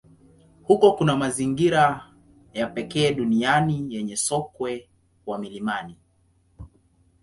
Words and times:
Huko 0.63 0.91
kuna 0.93 1.15
mazingira 1.17 2.05
ya 2.53 2.67
pekee 2.67 3.13
duniani 3.13 3.95
yenye 3.95 4.15
sokwe 4.17 4.89
wa 5.25 5.37
milimani. 5.39 5.95